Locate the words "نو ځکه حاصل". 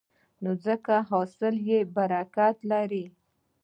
0.43-1.55